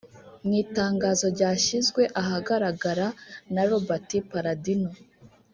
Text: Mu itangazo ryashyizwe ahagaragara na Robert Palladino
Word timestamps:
Mu 0.45 0.53
itangazo 0.63 1.25
ryashyizwe 1.35 2.01
ahagaragara 2.21 3.07
na 3.53 3.63
Robert 3.69 4.09
Palladino 4.31 4.89